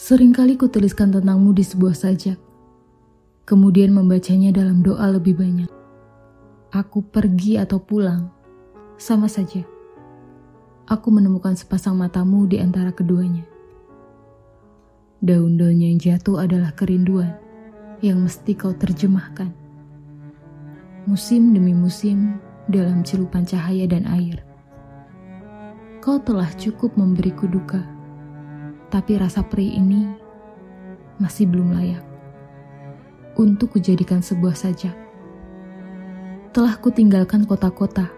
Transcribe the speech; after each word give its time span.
Seringkali 0.00 0.56
kutuliskan 0.56 1.12
tentangmu 1.12 1.52
di 1.52 1.60
sebuah 1.60 1.92
sajak, 1.92 2.40
kemudian 3.44 3.92
membacanya 3.92 4.48
dalam 4.48 4.80
doa 4.80 5.12
lebih 5.12 5.36
banyak. 5.36 5.68
Aku 6.72 7.04
pergi 7.04 7.60
atau 7.60 7.76
pulang, 7.84 8.32
sama 8.96 9.28
saja. 9.28 9.60
Aku 10.88 11.12
menemukan 11.12 11.52
sepasang 11.52 12.00
matamu 12.00 12.48
di 12.48 12.56
antara 12.56 12.96
keduanya. 12.96 13.44
Daun-daunnya 15.20 15.92
yang 15.92 16.00
jatuh 16.00 16.48
adalah 16.48 16.72
kerinduan 16.72 17.36
yang 18.00 18.24
mesti 18.24 18.56
kau 18.56 18.72
terjemahkan. 18.72 19.52
Musim 21.04 21.52
demi 21.52 21.76
musim 21.76 22.40
dalam 22.72 23.04
celupan 23.04 23.44
cahaya 23.44 23.84
dan 23.84 24.08
air. 24.08 24.40
Kau 26.00 26.16
telah 26.24 26.48
cukup 26.56 26.96
memberiku 26.96 27.44
duka, 27.44 27.99
tapi 28.90 29.16
rasa 29.16 29.46
perih 29.46 29.78
ini 29.78 30.10
masih 31.22 31.46
belum 31.46 31.78
layak 31.78 32.02
untuk 33.38 33.78
kujadikan 33.78 34.20
sebuah 34.20 34.58
sajak. 34.58 34.92
Telah 36.50 36.74
kutinggalkan 36.82 37.46
kota-kota 37.46 38.10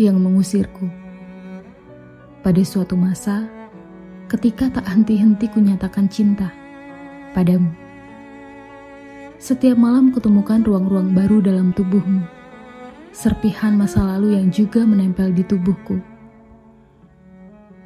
yang 0.00 0.16
mengusirku. 0.16 0.88
Pada 2.40 2.62
suatu 2.64 2.96
masa, 2.96 3.44
ketika 4.32 4.72
tak 4.72 4.88
henti-henti 4.88 5.52
kunyatakan 5.52 6.08
cinta 6.08 6.48
padamu. 7.36 7.68
Setiap 9.36 9.76
malam 9.76 10.12
kutemukan 10.12 10.64
ruang-ruang 10.64 11.12
baru 11.12 11.44
dalam 11.44 11.76
tubuhmu, 11.76 12.24
serpihan 13.12 13.76
masa 13.76 14.04
lalu 14.04 14.40
yang 14.40 14.48
juga 14.48 14.84
menempel 14.84 15.32
di 15.32 15.44
tubuhku. 15.44 16.09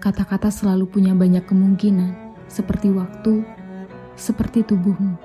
Kata-kata 0.05 0.53
selalu 0.53 0.85
punya 0.85 1.17
banyak 1.17 1.49
kemungkinan, 1.49 2.45
seperti 2.45 2.93
waktu, 2.93 3.41
seperti 4.21 4.61
tubuhmu. 4.61 5.17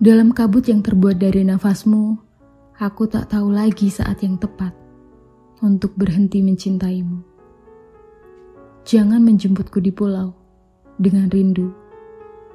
Dalam 0.00 0.32
kabut 0.32 0.64
yang 0.64 0.80
terbuat 0.80 1.20
dari 1.20 1.44
nafasmu, 1.44 2.16
aku 2.80 3.04
tak 3.12 3.28
tahu 3.28 3.52
lagi 3.52 3.92
saat 3.92 4.24
yang 4.24 4.40
tepat 4.40 4.72
untuk 5.60 5.92
berhenti 6.00 6.40
mencintaimu. 6.40 7.20
Jangan 8.88 9.20
menjemputku 9.20 9.84
di 9.84 9.92
pulau 9.92 10.32
dengan 10.96 11.28
rindu, 11.28 11.76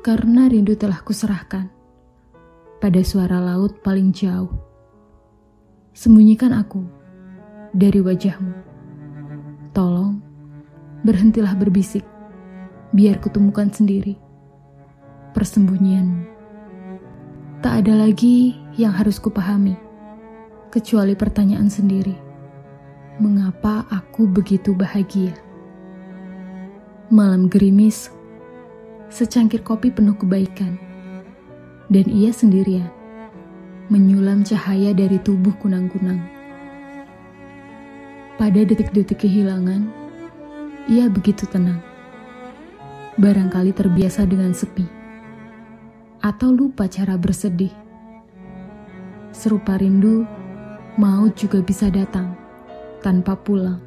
karena 0.01 0.49
rindu 0.49 0.73
telah 0.73 0.97
kuserahkan 1.05 1.69
pada 2.81 3.01
suara 3.05 3.37
laut 3.37 3.85
paling 3.85 4.09
jauh. 4.09 4.49
Sembunyikan 5.93 6.57
aku 6.57 6.81
dari 7.69 8.01
wajahmu. 8.01 8.73
Tolong, 9.69 10.24
berhentilah 11.05 11.53
berbisik, 11.53 12.01
biar 12.89 13.21
kutemukan 13.21 13.69
sendiri 13.69 14.17
persembunyianmu. 15.35 16.23
Tak 17.59 17.83
ada 17.83 18.07
lagi 18.07 18.55
yang 18.79 18.95
harus 18.95 19.19
kupahami, 19.19 19.75
kecuali 20.71 21.11
pertanyaan 21.13 21.67
sendiri. 21.67 22.15
Mengapa 23.19 23.83
aku 23.91 24.25
begitu 24.31 24.71
bahagia? 24.71 25.35
Malam 27.11 27.51
gerimis, 27.51 28.09
secangkir 29.11 29.61
kopi 29.61 29.91
penuh 29.91 30.15
kebaikan, 30.15 30.79
dan 31.91 32.07
ia 32.07 32.31
sendirian, 32.31 32.89
menyulam 33.91 34.41
cahaya 34.41 34.95
dari 34.95 35.19
tubuh 35.19 35.53
kunang-kunang. 35.59 36.23
Pada 38.35 38.61
detik-detik 38.67 39.27
kehilangan, 39.27 40.04
ia 40.85 41.09
begitu 41.09 41.49
tenang. 41.49 41.81
Barangkali 43.17 43.73
terbiasa 43.73 44.21
dengan 44.29 44.53
sepi, 44.53 44.85
atau 46.21 46.53
lupa 46.53 46.85
cara 46.85 47.17
bersedih. 47.17 47.73
Serupa 49.33 49.81
rindu, 49.81 50.29
maut 51.01 51.33
juga 51.33 51.65
bisa 51.65 51.89
datang 51.89 52.37
tanpa 53.01 53.33
pulang. 53.33 53.81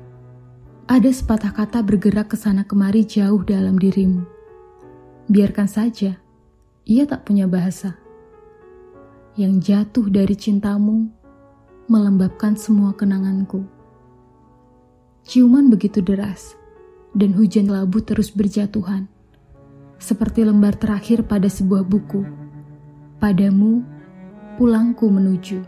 Ada 0.89 1.13
sepatah 1.13 1.53
kata 1.55 1.85
bergerak 1.87 2.33
ke 2.33 2.37
sana 2.41 2.67
kemari 2.67 3.07
jauh 3.07 3.45
dalam 3.47 3.79
dirimu. 3.79 4.25
Biarkan 5.29 5.69
saja, 5.69 6.17
ia 6.89 7.05
tak 7.05 7.29
punya 7.29 7.45
bahasa. 7.45 7.95
Yang 9.39 9.55
jatuh 9.71 10.07
dari 10.11 10.35
cintamu 10.35 11.07
melembabkan 11.87 12.57
semua 12.59 12.97
kenanganku. 12.97 13.63
Ciuman 15.29 15.69
begitu 15.69 16.01
deras, 16.01 16.57
dan 17.15 17.37
hujan 17.37 17.71
labu 17.71 18.01
terus 18.05 18.33
berjatuhan. 18.33 19.09
Seperti 19.99 20.47
lembar 20.47 20.79
terakhir 20.79 21.27
pada 21.27 21.51
sebuah 21.51 21.87
buku. 21.87 22.23
Padamu, 23.19 23.83
pulangku 24.57 25.11
menuju. 25.11 25.63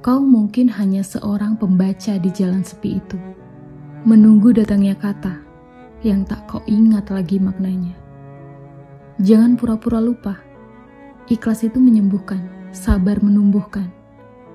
Kau 0.00 0.20
mungkin 0.20 0.72
hanya 0.76 1.04
seorang 1.04 1.60
pembaca 1.60 2.16
di 2.16 2.30
jalan 2.32 2.64
sepi 2.64 3.00
itu 3.00 3.20
menunggu 4.00 4.56
datangnya 4.56 4.96
kata 4.96 5.44
yang 6.00 6.24
tak 6.24 6.48
kau 6.48 6.64
ingat 6.64 7.12
lagi 7.12 7.36
maknanya. 7.36 7.92
Jangan 9.20 9.60
pura-pura 9.60 10.00
lupa. 10.00 10.40
Ikhlas 11.28 11.68
itu 11.68 11.76
menyembuhkan, 11.76 12.72
sabar 12.72 13.20
menumbuhkan, 13.20 13.92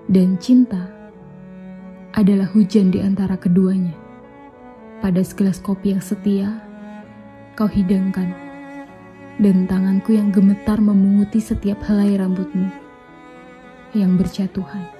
dan 0.09 0.41
cinta 0.41 0.89
adalah 2.17 2.50
hujan 2.50 2.89
di 2.89 3.00
antara 3.05 3.38
keduanya. 3.38 3.94
Pada 5.03 5.19
segelas 5.19 5.59
kopi 5.59 5.91
yang 5.91 6.00
setia, 6.00 6.47
kau 7.59 7.67
hidangkan, 7.67 8.31
dan 9.44 9.67
tanganku 9.67 10.16
yang 10.16 10.31
gemetar 10.31 10.79
memunguti 10.79 11.44
setiap 11.44 11.83
helai 11.83 12.16
rambutmu 12.16 12.72
yang 13.91 14.16
berjatuhan. 14.16 14.94